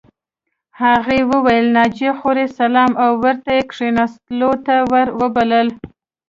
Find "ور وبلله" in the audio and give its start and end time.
4.91-5.73